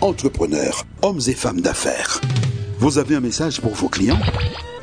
[0.00, 2.20] entrepreneurs, hommes et femmes d'affaires.
[2.78, 4.20] Vous avez un message pour vos clients?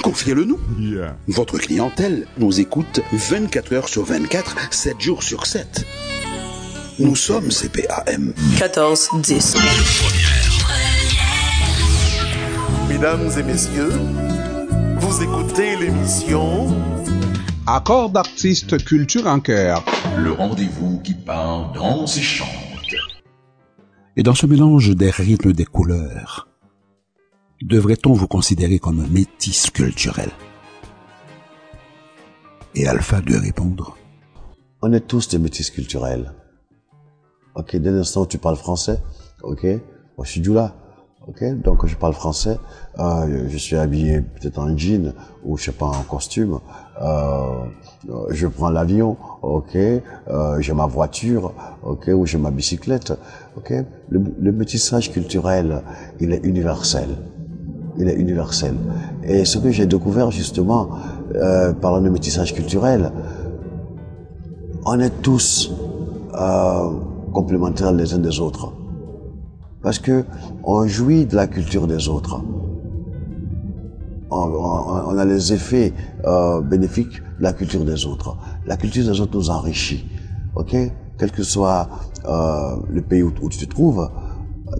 [0.03, 0.59] Confiez-le nous.
[1.27, 5.85] Votre clientèle nous écoute 24 heures sur 24, 7 jours sur 7.
[6.99, 8.33] Nous sommes CPAM.
[8.57, 9.57] 14 10.
[12.89, 13.93] Mesdames et messieurs,
[14.97, 16.67] vous écoutez l'émission
[17.67, 19.83] Accord d'artistes culture en cœur.
[20.17, 22.74] Le rendez-vous qui parle, danse et chante.
[24.17, 26.47] Et dans ce mélange des rythmes des couleurs,
[27.61, 30.29] devrait-on vous considérer comme un métis culturel?
[32.75, 33.97] Et Alpha de répondre.
[34.81, 36.33] On est tous des métis culturels.
[37.55, 39.01] Ok, dès l'instant où tu parles français,
[39.43, 39.65] ok,
[40.17, 40.77] moi je suis là.
[41.27, 42.59] Ok, donc je parle français,
[42.99, 45.11] euh, je suis habillé peut-être en jean
[45.43, 46.59] ou je sais pas en costume.
[47.01, 47.65] Euh,
[48.29, 51.51] je prends l'avion, euh, j'ai ma voiture,
[51.81, 53.13] ok, ou j'ai ma bicyclette.
[54.09, 55.81] Le, le métissage culturel,
[56.19, 57.09] il est universel,
[57.97, 58.75] il est universel.
[59.23, 60.89] Et ce que j'ai découvert justement
[61.33, 63.11] euh, par le métissage culturel,
[64.85, 65.71] on est tous
[66.39, 66.91] euh,
[67.33, 68.74] complémentaires les uns des autres
[69.85, 70.25] parce que
[70.63, 72.41] on jouit de la culture des autres.
[74.31, 75.93] On, a les effets
[76.25, 78.35] euh, bénéfiques de la culture des autres.
[78.65, 80.03] La culture des autres nous enrichit,
[80.55, 80.75] ok?
[81.19, 81.87] Quel que soit
[82.27, 84.09] euh, le pays où, tu te trouves,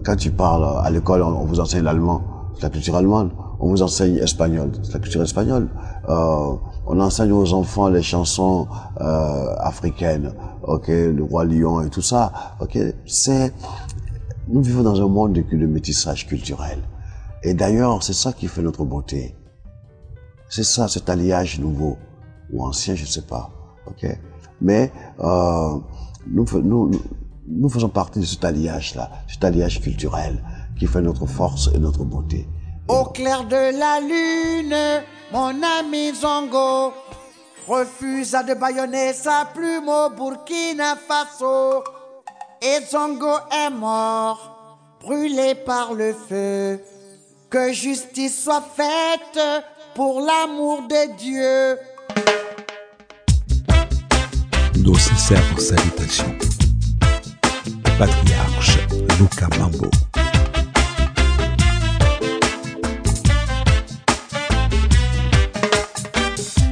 [0.04, 2.22] quand tu parles à l'école, on, vous enseigne l'allemand,
[2.56, 3.30] c'est la culture allemande.
[3.60, 5.68] On vous enseigne espagnol, c'est la culture espagnole.
[6.08, 6.52] Euh,
[6.88, 8.66] on enseigne aux enfants les chansons
[8.98, 10.32] africaines,
[10.64, 12.76] ok, le roi lion et tout ça, ok?
[13.06, 13.52] C'est
[14.48, 16.78] nous vivons dans un monde de, métissage culturel.
[17.42, 19.34] Et d'ailleurs, c'est ça qui fait notre beauté.
[20.48, 21.96] C'est ça, cet alliage nouveau
[22.52, 23.50] ou ancien, je ne sais pas.
[24.60, 25.78] Mais euh,
[26.28, 26.90] nous, nous,
[27.48, 30.42] nous faisons partie de cet alliage-là, cet alliage culturel
[30.78, 32.48] qui fait notre force et notre beauté.
[32.88, 36.92] Au clair de la lune, mon ami Zongo
[37.66, 41.82] refusa de baïonner sa plume au Burkina Faso.
[42.62, 46.80] Et Zongo est mort, brûlé par le feu.
[47.50, 49.38] Que justice soit faite
[49.94, 51.78] pour l'amour de Dieu.
[54.78, 56.34] Nos sincères salutations.
[57.98, 58.78] Patriarche
[59.18, 59.90] Luca Mambo.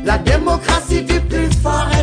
[0.04, 1.93] La démocratie du plus fort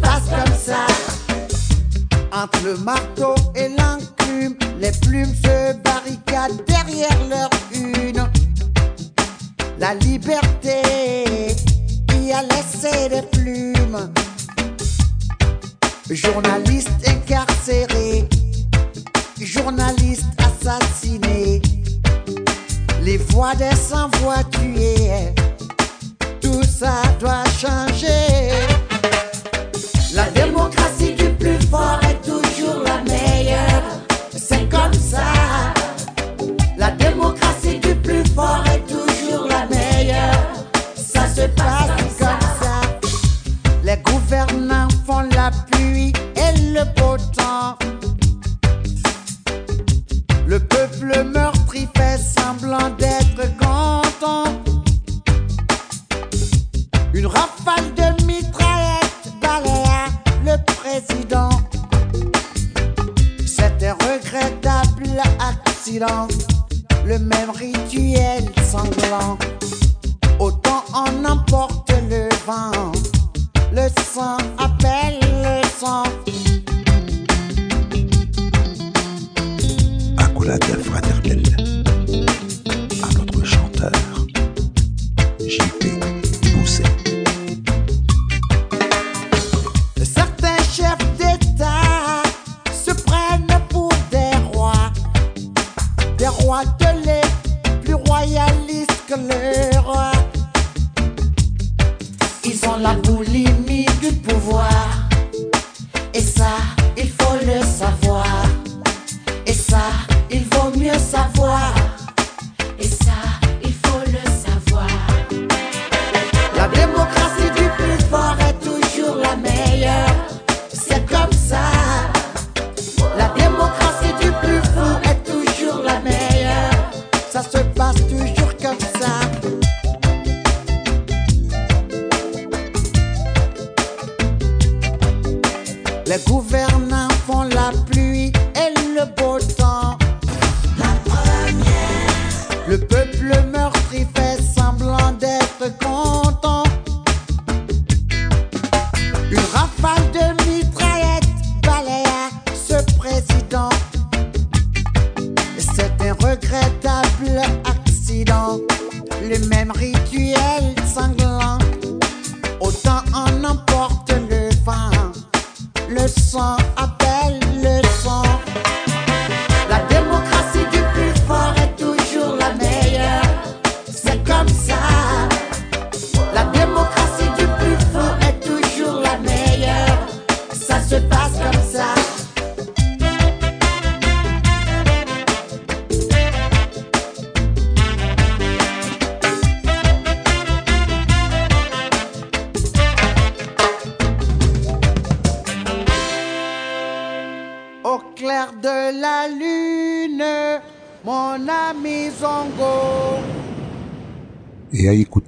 [0.00, 0.86] passe comme ça.
[2.32, 8.28] Entre le marteau et l'enclume, les plumes se barricadent derrière leur une.
[9.78, 10.82] La liberté
[12.08, 14.10] qui a laissé des plumes.
[16.10, 18.28] Journalistes incarcérés,
[19.40, 21.62] journalistes assassinés,
[23.02, 25.32] les voix des sans-voix tuées,
[26.40, 28.79] tout ça doit changer.
[30.76, 31.09] La
[66.00, 66.29] don't
[116.56, 117.79] La démocratie du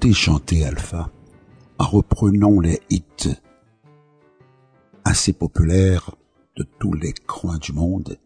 [0.03, 1.11] Écouter chanter Alpha
[1.79, 3.37] en reprenant les hits
[5.05, 6.17] assez populaires
[6.57, 8.19] de tous les coins du monde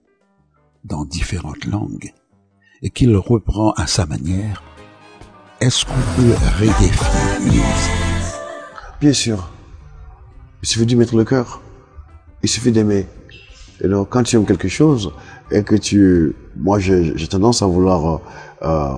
[0.85, 2.15] dans différentes langues
[2.81, 4.63] et qu'il reprend à sa manière,
[5.61, 7.63] est-ce qu'on peut musique?
[8.99, 9.51] Bien sûr.
[10.63, 11.61] Il suffit d'y mettre le cœur.
[12.43, 13.07] Il suffit d'aimer.
[13.83, 15.13] Et donc, quand tu aimes quelque chose
[15.51, 18.19] et que tu, moi, j'ai tendance à vouloir, euh,
[18.63, 18.97] euh,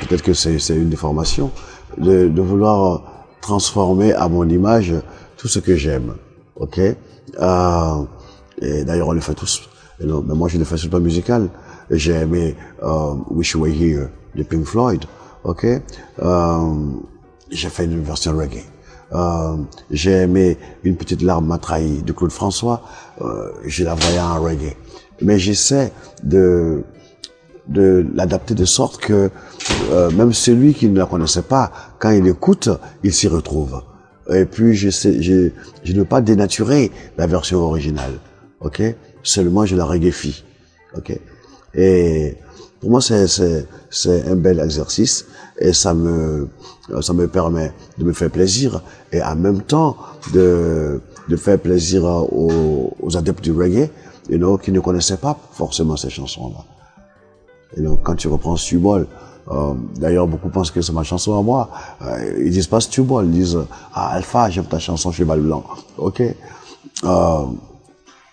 [0.00, 1.50] peut-être que c'est une déformation,
[1.98, 4.94] de, de vouloir transformer à mon image
[5.36, 6.14] tout ce que j'aime.
[6.56, 6.78] Ok?
[6.78, 8.02] Euh,
[8.62, 9.62] Et d'ailleurs, on le fait tous.
[10.00, 11.48] Mais moi, je le fais sur le plan musical.
[11.90, 15.04] J'ai aimé euh, Wish You Were Here de Pink Floyd.
[15.44, 15.64] Ok?
[16.22, 16.74] Euh,
[17.50, 18.64] J'ai fait une version reggae.
[19.12, 19.56] Euh,
[19.90, 22.82] j'ai aimé Une petite larme m'a trahi de Claude François.
[23.22, 24.76] Euh, je la voyais en reggae.
[25.22, 25.92] Mais j'essaie
[26.22, 26.84] de
[27.70, 29.30] de l'adapter de sorte que
[29.90, 32.68] euh, même celui qui ne la connaissait pas, quand il écoute,
[33.04, 33.80] il s'y retrouve.
[34.32, 35.50] Et puis je, sais, je,
[35.84, 38.18] je ne veux pas dénaturer la version originale,
[38.60, 38.82] ok?
[39.22, 40.44] Seulement je la reggaifie,
[40.96, 41.18] ok?
[41.74, 42.36] Et
[42.80, 43.66] pour moi c'est
[44.06, 45.26] un bel exercice
[45.58, 46.48] et ça me
[47.00, 48.82] ça me permet de me faire plaisir
[49.12, 49.96] et en même temps
[50.34, 53.88] de de faire plaisir aux, aux adeptes du reggae,
[54.28, 56.64] you know, qui ne connaissaient pas forcément ces chansons-là.
[57.76, 59.06] Et donc, quand tu reprends Stubol,
[59.50, 61.70] euh, d'ailleurs, beaucoup pensent que c'est ma chanson à moi.
[62.02, 63.58] Euh, ils disent pas Stubol, ils disent
[63.94, 65.64] Ah, Alpha, j'aime ta chanson Cheval Blanc.
[65.98, 66.22] Ok.
[67.04, 67.44] Euh,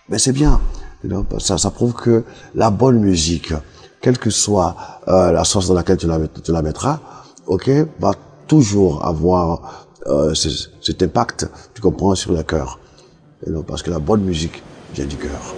[0.08, 0.60] mais c'est bien.
[1.04, 2.24] Know, ça, ça prouve que
[2.54, 3.52] la bonne musique,
[4.00, 4.74] quelle que soit
[5.06, 6.98] euh, la source dans laquelle tu la, tu la mettras,
[7.46, 7.70] ok,
[8.00, 8.12] va
[8.48, 10.48] toujours avoir euh, ce,
[10.80, 12.80] cet impact, tu comprends, sur le cœur.
[13.46, 14.62] Et donc, parce que la bonne musique
[14.94, 15.54] vient du cœur.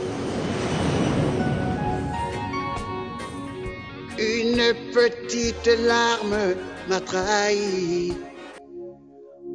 [4.70, 6.54] Une petite larme
[6.88, 8.12] m'a trahi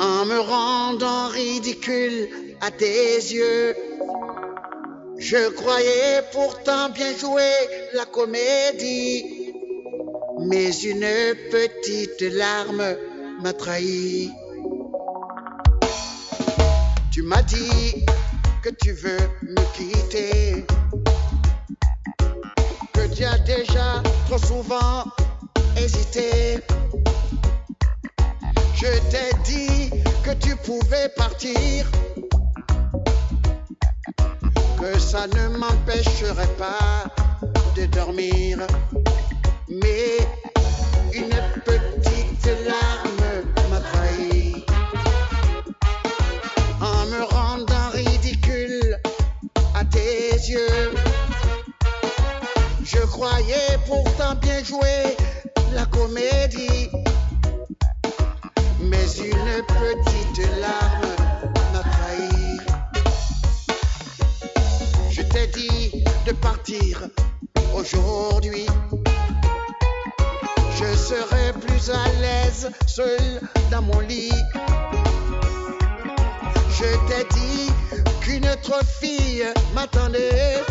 [0.01, 2.27] en me rendant ridicule
[2.59, 3.73] à tes yeux.
[5.17, 7.53] Je croyais pourtant bien jouer
[7.93, 9.53] la comédie,
[10.49, 11.07] mais une
[11.49, 12.97] petite larme
[13.41, 14.31] m'a trahi.
[17.13, 18.03] Tu m'as dit
[18.61, 20.65] que tu veux me quitter
[23.15, 25.05] tu as déjà trop souvent
[25.77, 26.59] hésité.
[28.75, 29.89] Je t'ai dit
[30.23, 31.89] que tu pouvais partir,
[34.79, 37.05] que ça ne m'empêcherait pas
[37.75, 38.59] de dormir.
[39.69, 40.17] Mais
[53.27, 55.17] Croyais pourtant bien jouer
[55.73, 56.91] la comédie,
[58.79, 61.15] mais une petite larme
[61.73, 62.59] m'a trahi.
[65.09, 67.07] Je t'ai dit de partir
[67.73, 68.67] aujourd'hui.
[70.75, 73.41] Je serai plus à l'aise seul
[73.71, 74.29] dans mon lit.
[76.69, 77.71] Je t'ai dit
[78.21, 80.61] qu'une autre fille m'attendait.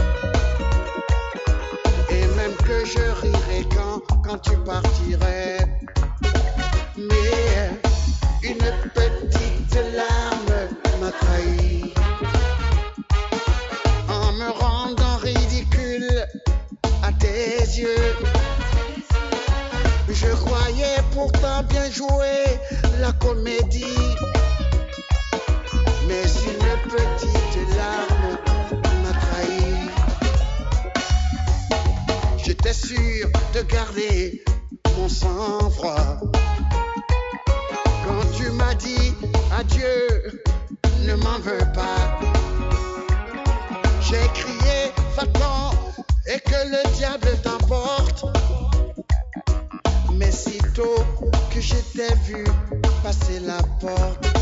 [2.66, 5.59] Que je rirais quand, quand tu partirais.
[6.97, 7.71] Mais
[8.42, 10.68] une petite larme
[10.99, 11.92] m'a trahi.
[14.09, 16.26] En me rendant ridicule
[17.02, 18.16] à tes yeux.
[20.09, 22.44] Je croyais pourtant bien jouer
[22.99, 23.99] la comédie.
[26.09, 27.53] Mais une petite
[32.75, 34.45] sûr de garder
[34.99, 36.19] mon sang-froid.
[38.04, 39.14] Quand tu m'as dit
[39.57, 40.43] adieu,
[41.02, 42.21] ne m'en veux pas.
[44.00, 45.25] J'ai crié va
[46.26, 48.25] et que le diable t'emporte.
[50.12, 50.99] Mais sitôt
[51.52, 52.45] que je t'ai vu
[53.02, 54.33] passer la porte,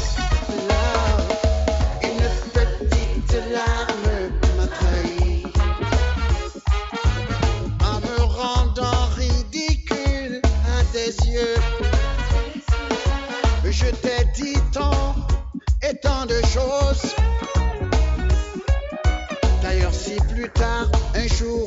[13.71, 15.15] je t'ai dit tant
[15.83, 17.15] et tant de choses.
[19.63, 21.67] D'ailleurs, si plus tard, un jour,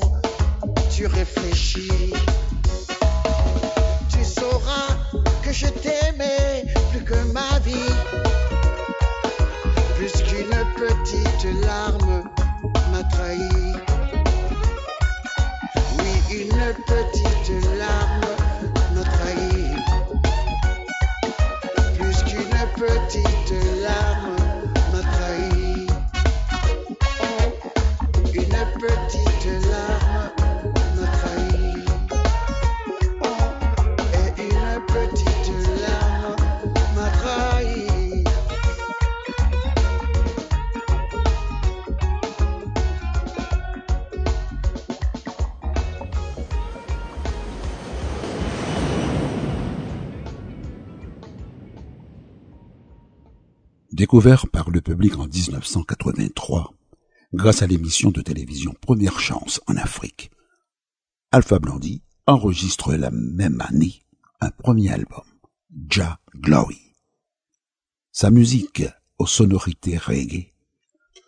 [0.92, 2.14] tu réfléchis,
[4.10, 4.94] tu sauras
[5.44, 7.94] que je t'aimais plus que ma vie,
[9.96, 12.24] plus qu'une petite larme
[12.92, 13.74] m'a trahi.
[15.98, 17.35] Oui, une petite
[54.16, 56.74] Découvert par le public en 1983,
[57.34, 60.32] grâce à l'émission de télévision Première Chance en Afrique,
[61.34, 64.06] Alpha Blondy enregistre la même année
[64.40, 65.26] un premier album,
[65.92, 66.80] Ja Glory.
[68.14, 68.84] Sa musique
[69.18, 70.54] aux sonorités reggae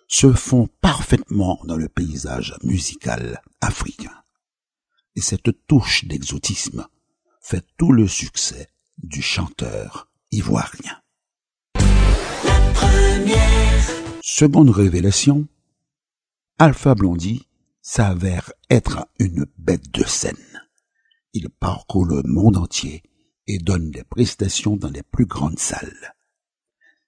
[0.08, 4.24] se fond parfaitement dans le paysage musical africain.
[5.18, 6.88] Et cette touche d'exotisme
[7.42, 11.02] fait tout le succès du chanteur ivoirien.
[14.22, 15.48] Seconde révélation,
[16.60, 17.48] Alpha Blondy
[17.82, 20.36] s'avère être une bête de scène.
[21.34, 23.02] Il parcourt le monde entier
[23.48, 26.14] et donne des prestations dans les plus grandes salles.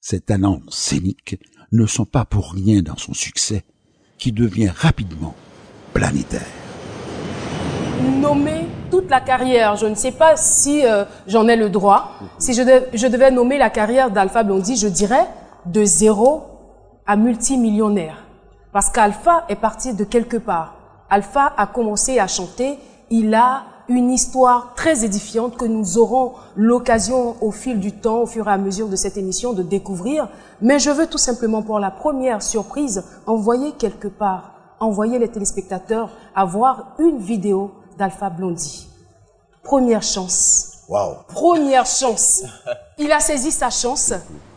[0.01, 1.39] Ses talents scéniques
[1.71, 3.63] ne sont pas pour rien dans son succès,
[4.17, 5.35] qui devient rapidement
[5.93, 6.47] planétaire.
[8.19, 9.75] nommer toute la carrière.
[9.75, 12.13] Je ne sais pas si euh, j'en ai le droit.
[12.39, 15.27] Si je, je devais nommer la carrière d'Alpha Blondy, je dirais
[15.65, 16.43] de zéro
[17.05, 18.25] à multimillionnaire.
[18.71, 20.75] Parce qu'Alpha est parti de quelque part.
[21.09, 22.77] Alpha a commencé à chanter.
[23.09, 28.25] Il a une histoire très édifiante que nous aurons l'occasion au fil du temps, au
[28.27, 30.29] fur et à mesure de cette émission, de découvrir.
[30.61, 36.11] Mais je veux tout simplement pour la première surprise envoyer quelque part, envoyer les téléspectateurs
[36.35, 38.87] à voir une vidéo d'Alpha Blondy.
[39.63, 40.83] Première chance.
[40.87, 41.15] Waouh.
[41.27, 42.43] Première chance.
[42.99, 44.13] Il a saisi sa chance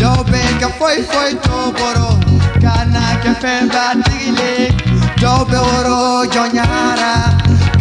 [0.00, 2.10] Jawbe ka foi foi to boro
[2.62, 4.52] kana ke femba tigile
[5.22, 7.14] Jawbe woro jonyara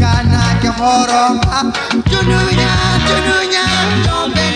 [0.01, 1.73] kana ke horoma
[2.09, 2.71] Jununya
[3.07, 3.65] jununya
[4.05, 4.52] jombe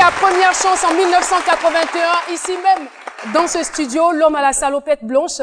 [0.00, 2.86] À première chance en 1981, ici même,
[3.34, 5.40] dans ce studio, l'homme à la salopette blanche.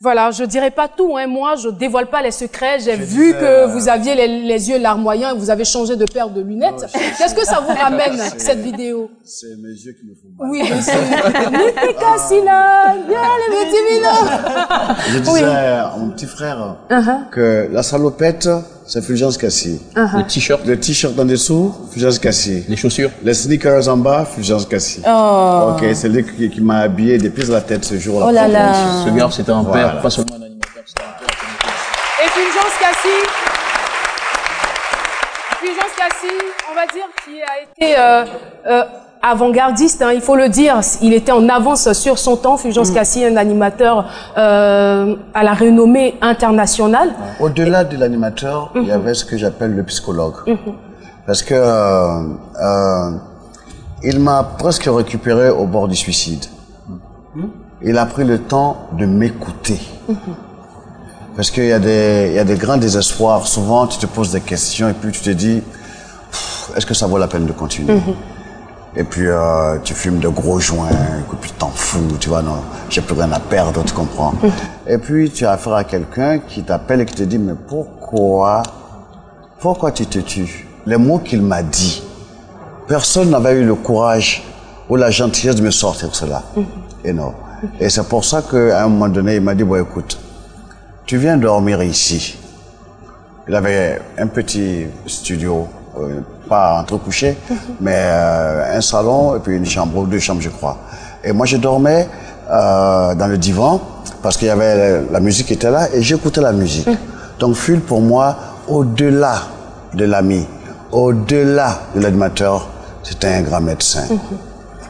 [0.00, 1.26] Voilà, je dirais pas tout, hein.
[1.26, 2.78] moi je dévoile pas les secrets.
[2.78, 6.40] J'ai vu que vous aviez les, yeux larmoyants et vous avez changé de paire de
[6.40, 6.86] lunettes.
[7.18, 9.10] Qu'est-ce que ça vous ramène cette vidéo?
[9.24, 10.48] C'est mes yeux qui me font mal.
[10.48, 10.94] Oui, bien sûr.
[15.12, 16.76] Je disais à mon petit frère
[17.32, 18.48] que la salopette,
[18.88, 19.80] c'est Fulgence Cassie.
[19.94, 20.16] Uh-huh.
[20.16, 20.66] Le t-shirt.
[20.66, 22.64] Le t-shirt en dessous, Fulgence Cassie.
[22.68, 23.10] Les chaussures.
[23.22, 25.02] Les sneakers en bas, Fulgence Cassie.
[25.06, 25.74] Oh.
[25.74, 28.26] Ok, c'est lui qui, m'a habillé des pieds de la tête ce jour-là.
[28.28, 29.04] Oh là là.
[29.04, 31.36] Ce gars, c'était un père, pas seulement un animateur, c'était un père.
[32.24, 33.24] Et Fulgence Cassie,
[35.60, 36.38] Fulgence Cassie,
[36.70, 38.24] on va dire, qui a été euh,
[38.66, 38.84] euh,
[39.22, 40.80] avant-gardiste, hein, il faut le dire.
[41.02, 42.56] Il était en avance sur son temps.
[42.56, 42.94] Fulgence mm.
[42.94, 44.06] Cassie, un animateur
[44.36, 47.10] euh, à la renommée internationale.
[47.40, 48.92] Au-delà de l'animateur, il y mm-hmm.
[48.92, 50.34] avait ce que j'appelle le psychologue.
[50.46, 50.74] Mm-hmm.
[51.26, 52.22] Parce que euh,
[52.62, 53.10] euh,
[54.02, 56.44] il m'a presque récupéré au bord du suicide.
[57.36, 57.48] Mm-hmm.
[57.82, 59.78] Il a pris le temps de m'écouter.
[61.36, 63.46] Parce qu'il y, a des, il y a des grands désespoirs.
[63.46, 65.62] Souvent, tu te poses des questions et puis tu te dis,
[66.76, 68.00] est-ce que ça vaut la peine de continuer?
[68.96, 72.56] Et puis euh, tu fumes de gros joints, et puis t'en fous, tu vois, non,
[72.88, 74.32] j'ai plus rien à perdre, tu comprends.
[74.86, 78.62] et puis tu as affaire à quelqu'un qui t'appelle et qui te dit, mais pourquoi,
[79.60, 80.66] pourquoi tu te tues?
[80.86, 82.02] Les mots qu'il m'a dit,
[82.86, 84.42] personne n'avait eu le courage
[84.88, 86.42] ou la gentillesse de me sortir cela.
[87.04, 87.34] Et non.
[87.78, 90.18] Et c'est pour ça qu'à un moment donné, il m'a dit, bon écoute,
[91.04, 92.38] tu viens dormir ici.
[93.48, 95.68] Il avait un petit studio
[95.98, 97.36] euh, pas entre couchés,
[97.80, 100.78] mais euh, un salon et puis une chambre, ou deux chambres, je crois.
[101.22, 102.08] Et moi, je dormais
[102.50, 103.80] euh, dans le divan
[104.22, 106.88] parce qu'il y avait la musique était là et j'écoutais la musique.
[107.38, 108.36] Donc, Phil, pour moi,
[108.66, 109.42] au-delà
[109.94, 110.46] de l'ami,
[110.92, 112.68] au-delà de l'animateur,
[113.02, 114.06] c'était un grand médecin.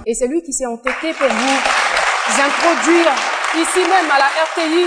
[0.06, 3.12] Et c'est lui qui s'est entêté pour vous introduire
[3.54, 4.86] ici même à la RTI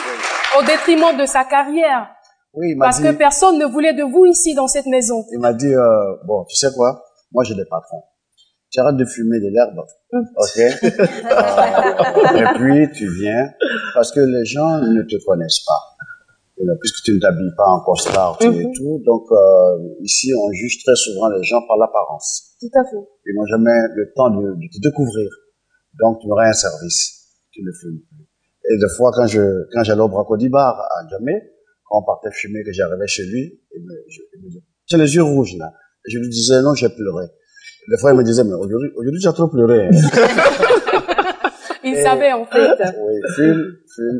[0.57, 2.07] au détriment de sa carrière.
[2.53, 5.23] Oui, Parce que personne ne voulait de vous ici dans cette maison.
[5.31, 8.03] Il m'a dit, euh, bon, tu sais quoi, moi j'ai des patrons.
[8.69, 10.25] Tu arrêtes de fumer de l'herbe, hum.
[10.35, 10.57] ok?
[12.39, 13.49] Et puis tu viens,
[13.93, 16.75] parce que les gens ne te connaissent pas.
[16.79, 18.71] puisque tu ne t'habilles pas en costard et hum.
[18.73, 22.55] tout, donc euh, ici on juge très souvent les gens par l'apparence.
[22.59, 23.03] Tout à fait.
[23.25, 25.29] Ils n'ont jamais le temps de, de, te découvrir.
[25.99, 28.25] Donc tu aurais un service, tu ne fumes plus.
[28.69, 31.41] Et des fois quand je quand j'allais au Bracodibar à Djamé,
[31.91, 35.15] on partait fumer, que j'arrivais chez lui, il me, je, il me disait, j'ai les
[35.15, 35.71] yeux rouges là.
[36.05, 37.25] Et je lui disais, non, j'ai pleuré.
[37.89, 39.87] Des fois, il me disait, mais aujourd'hui, aujourd'hui, tu as trop pleuré.
[39.87, 39.91] Hein.
[41.83, 42.77] il savait, en fait.
[42.97, 43.57] Oui, Phil,
[43.93, 44.15] Phil,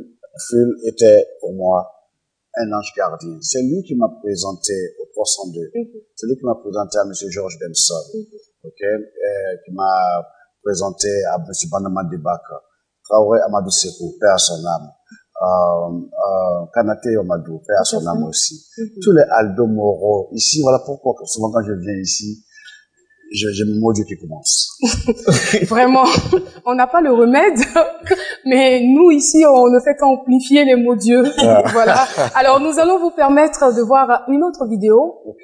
[0.49, 1.89] Phil était pour moi
[2.57, 3.37] un ange gardien.
[3.41, 5.59] C'est lui qui m'a présenté au 302.
[5.73, 5.85] Mhm.
[6.15, 7.13] C'est lui qui m'a présenté à M.
[7.31, 7.95] Georges Benson.
[8.13, 8.21] Mm
[8.63, 8.83] OK?
[8.83, 8.97] Euh,
[9.65, 10.23] qui m'a
[10.63, 11.51] présenté à M.
[11.71, 12.61] Banama Debaka.
[13.03, 14.91] Traoré Amadou Sekou, père à son âme
[15.41, 18.63] euh, euh, Kanate Omadou, fait à son âme aussi.
[18.77, 18.89] Mhm.
[19.01, 22.45] Tous les Aldo Moro, ici, voilà pourquoi souvent quand je viens ici,
[23.31, 24.77] j'ai mon mot Dieu qui commence.
[25.67, 26.03] Vraiment,
[26.65, 27.57] on n'a pas le remède,
[28.45, 31.23] mais nous ici, on ne fait qu'amplifier les mots Dieu.
[31.71, 32.05] voilà.
[32.35, 35.21] Alors nous allons vous permettre de voir une autre vidéo.
[35.25, 35.43] Ok.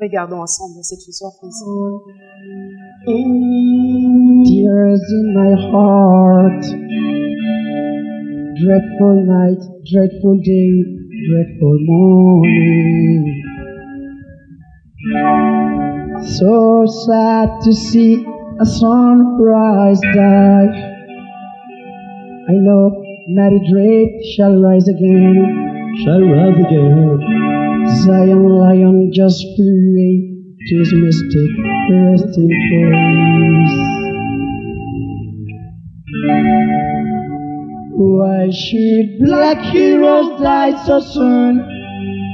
[0.00, 1.62] Regardons ensemble, c'est une surprise.
[4.44, 7.15] Tears in my heart.
[8.62, 9.60] Dreadful night,
[9.92, 10.84] dreadful day,
[11.28, 13.42] dreadful morning.
[16.38, 18.24] So sad to see
[18.58, 20.72] a sunrise die.
[22.48, 27.18] I know Mary Drake shall rise again, shall rise again.
[28.04, 29.96] Zion lion just flew
[30.68, 31.50] to his mystic
[31.90, 33.95] resting place.
[37.98, 41.60] Why should black heroes die so soon?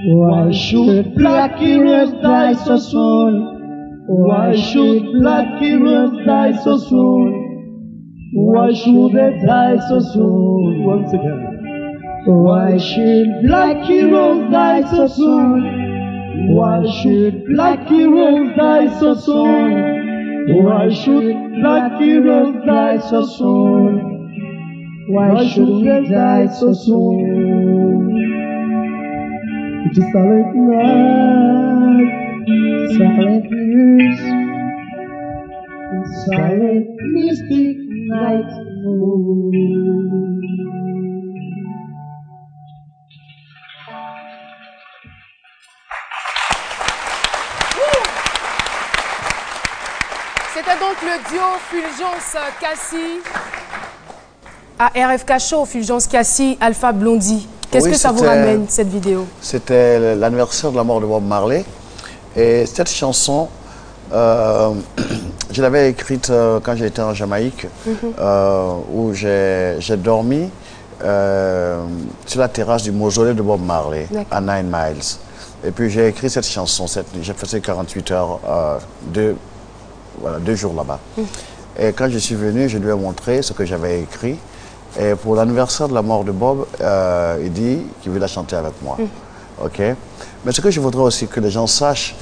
[0.09, 4.05] Why should black heroes die so soon?
[4.09, 8.33] Why should black heroes die so soon?
[8.35, 10.85] Why should they die so soon?
[10.85, 12.25] Once again.
[12.27, 16.57] Why should black heroes die so soon?
[16.57, 20.64] Why should black heroes die so soon?
[20.64, 24.12] Why should black heroes die so soon?
[25.09, 28.15] Why should we die so soon?
[29.87, 32.09] It's a silent night,
[32.97, 34.21] silent news,
[36.25, 37.77] silent mystic
[38.09, 38.51] night
[38.85, 39.51] moon.
[50.55, 53.21] C'était donc le duo Fulgence Cassie
[54.83, 57.47] à RFK Show, Fulgence Cassie, Alpha Blondie.
[57.71, 61.25] Qu'est-ce Oui, que ça vous ramène, cette vidéo C'était l'anniversaire de la mort de Bob
[61.25, 61.64] Marley.
[62.35, 63.49] Et cette chanson,
[64.12, 64.71] euh,
[65.53, 67.95] je l'avais écrite euh, quand j'étais en Jamaïque, Mhm.
[68.18, 70.51] euh, où j'ai dormi
[72.27, 75.05] sur la terrasse du mausolée de Bob Marley, à Nine Miles.
[75.64, 77.23] Et puis j'ai écrit cette chanson cette nuit.
[77.23, 78.40] J'ai fait ces 48 heures,
[79.03, 79.37] deux,
[80.21, 80.99] voilà, deux jours là-bas.
[81.79, 84.38] Et quand je suis venu, je lui ai montré ce que j'avais écrit.
[85.00, 88.57] Et pour l'anniversaire de la mort de Bob, euh, il dit qu'il veut la chanter
[88.57, 88.96] avec moi.
[89.64, 89.81] OK?
[90.44, 92.14] Mais ce que je voudrais aussi que les gens sachent,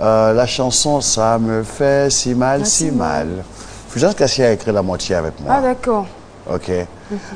[0.00, 3.26] euh, la chanson Ça me fait si mal, Ah, si mal.
[3.28, 3.44] mal.
[3.88, 5.54] Fulgence Cassia a écrit la moitié avec moi.
[5.56, 6.06] Ah, d'accord.
[6.52, 6.70] OK?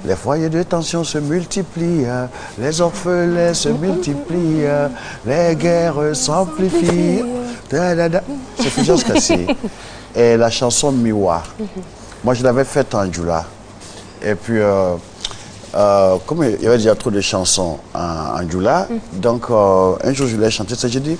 [0.05, 2.07] Les foyers de tension se multiplient,
[2.59, 4.88] les orphelins se multiplient, euh,
[5.24, 7.24] les guerres s'amplifient.
[7.70, 9.46] C'est Fulgence Cassie.
[10.16, 11.42] Et la chanson Miwa,
[12.24, 13.44] moi je l'avais faite en Djoula.
[14.22, 14.94] Et puis, euh,
[15.74, 17.98] euh, comme il y avait déjà trop de chansons en,
[18.42, 21.16] en Djoula, donc euh, un jour je l'ai chanté, ça j'ai dit,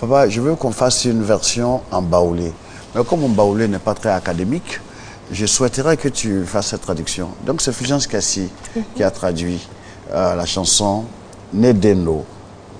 [0.00, 2.52] papa, je veux qu'on fasse une version en baoulé.
[2.94, 4.80] Mais comme mon baoulé n'est pas très académique,
[5.32, 7.28] je souhaiterais que tu fasses cette traduction.
[7.44, 8.48] Donc c'est Fulgence Cassie
[8.94, 9.60] qui a traduit
[10.12, 11.04] la chanson
[11.52, 12.24] Nedeno,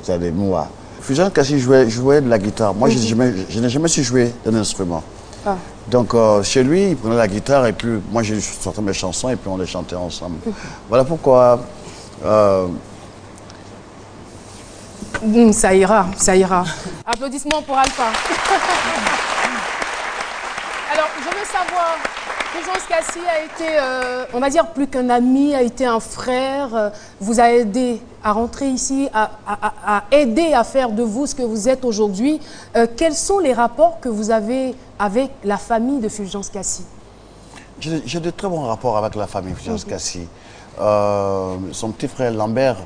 [0.02, 0.68] c'est-à-dire Moua.
[1.00, 2.74] Fulgence Cassie jouait, jouait de la guitare.
[2.74, 3.02] Moi, je, Mhm.
[3.04, 5.02] jamais- je n'ai jamais su jouer d'un instrument.
[5.46, 5.56] Ah.
[5.88, 9.28] Donc euh, chez lui, il prenait la guitare et puis moi je sortais mes chansons
[9.30, 10.38] et puis on les chantait ensemble.
[10.88, 11.60] Voilà pourquoi
[12.24, 12.66] euh,
[15.22, 16.64] Hum, ça ira, ça ira.
[17.06, 18.04] Applaudissements pour Alpha.
[20.92, 21.96] Alors, je veux savoir,
[22.56, 26.74] Fulgence Cassie a été, euh, on va dire, plus qu'un ami, a été un frère,
[26.74, 26.90] euh,
[27.20, 31.42] vous a aidé à rentrer ici, à, à- aider à faire de vous ce que
[31.42, 32.40] vous êtes aujourd'hui.
[32.76, 36.84] Euh, quels sont les rapports que vous avez avec la famille de Fulgence Cassie?
[37.78, 40.26] J'ai j'ai de très bons rapports avec la famille Fulgence Cassie.
[40.80, 42.76] Euh, son petit frère Lambert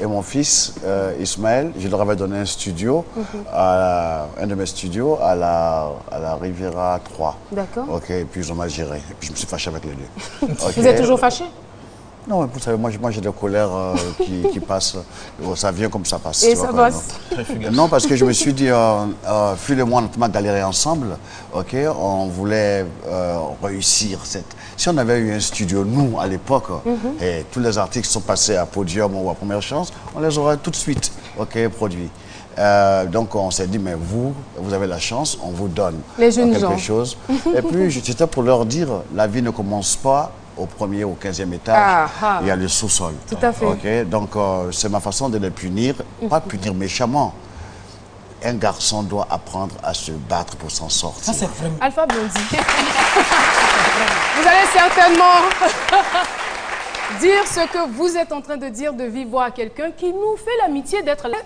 [0.00, 3.04] et mon fils euh, Ismaël, je leur avais donné un studio,
[3.52, 7.36] à la- un de mes studios à la, à la Riviera 3.
[7.52, 7.84] D'accord.
[7.90, 8.98] Ok, et puis ils ont mal géré.
[8.98, 10.54] Et puis je me suis fâché avec les deux.
[10.76, 11.44] Vous êtes toujours fâché
[12.26, 14.96] Non, vous savez, moi, j'ai- moi j'ai des colères euh, qui, qui passent.
[15.42, 16.42] euh, Ça vient comme ça passe.
[16.44, 17.08] Et tu vois, ça quoi, passe.
[17.70, 17.88] non.
[17.88, 21.18] Parce que je me suis dit, euh, euh, Phil et moi, on a galéré ensemble,
[21.52, 24.56] ok, on voulait euh, réussir cette.
[24.76, 26.96] Si on avait eu un studio, nous, à l'époque, Mhm.
[27.22, 30.56] et tous les articles sont passés à Podium ou à Première Chance, on les aurait
[30.56, 32.08] tout de suite, ok, produits.
[32.56, 36.30] Euh, donc on s'est dit, mais vous, vous avez la chance, on vous donne Les
[36.30, 36.78] jeunes quelque gens.
[36.78, 37.16] chose.
[37.54, 41.14] et puis j'étais pour leur dire, la vie ne commence pas au premier ou au
[41.14, 41.76] quinzième étage.
[41.78, 42.38] Ah, ah.
[42.42, 43.14] Il y a le sous-sol.
[43.28, 43.64] Tout à fait.
[43.66, 45.94] Ok, Donc euh, c'est ma façon de les punir,
[46.28, 47.34] pas punir méchamment.
[48.42, 51.32] Un garçon doit apprendre à se battre pour s'en sortir.
[51.80, 52.28] Alpha Blondie.
[54.36, 55.40] vous allez certainement
[57.20, 60.36] dire ce que vous êtes en train de dire de voix à quelqu'un qui nous
[60.36, 61.38] fait l'amitié d'être là.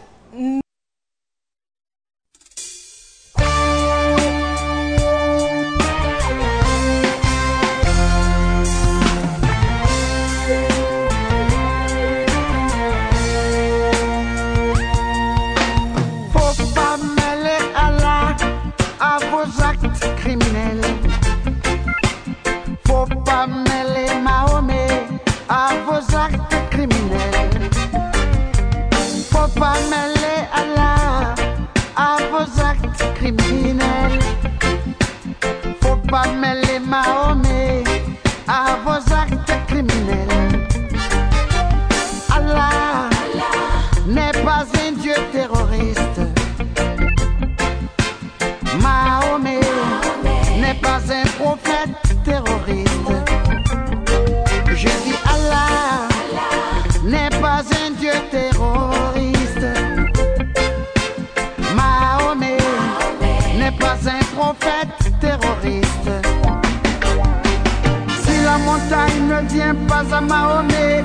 [68.88, 71.04] Montagne ne vient pas à Mahomet,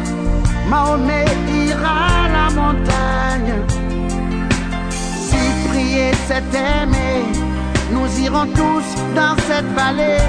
[0.69, 1.26] Mahomet
[1.65, 3.54] ira à la montagne.
[5.28, 7.26] Si prier c'est aimer,
[7.91, 10.24] nous irons tous dans cette vallée.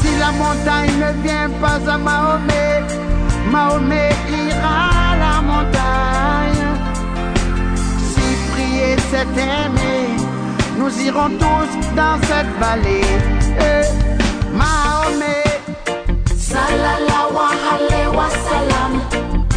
[0.00, 2.82] Si la montagne ne vient pas à Mahomet,
[3.50, 4.16] Mahomet
[4.46, 6.68] ira à la montagne.
[8.12, 10.08] Si prier c'est aimer,
[10.78, 13.04] nous irons tous dans cette vallée.
[13.60, 13.84] Eh,
[14.56, 15.37] Mahomet,
[16.76, 19.47] la la wa hale wa wasalam.